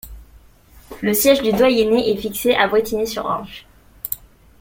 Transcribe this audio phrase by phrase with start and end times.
[1.01, 3.67] Le siège du doyenné est fixé à Brétigny-sur-Orge.